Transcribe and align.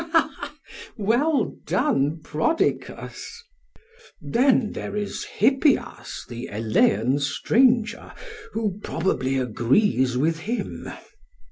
PHAEDRUS: 0.01 0.31
Well 0.97 1.55
done, 1.67 2.21
Prodicus! 2.23 3.43
SOCRATES: 3.77 3.83
Then 4.19 4.71
there 4.71 4.95
is 4.95 5.25
Hippias 5.25 6.25
the 6.27 6.47
Elean 6.51 7.19
stranger, 7.19 8.11
who 8.53 8.79
probably 8.81 9.37
agrees 9.37 10.17
with 10.17 10.39
him. 10.39 10.89